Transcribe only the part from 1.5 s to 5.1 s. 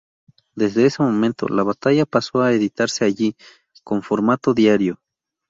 Batalla" pasó a editarse allí, con formato diario.